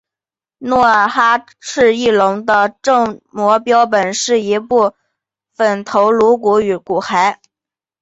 [0.57, 4.95] 努尔哈赤翼龙的正模标本是一个部
[5.53, 7.37] 份头颅骨与骨骸。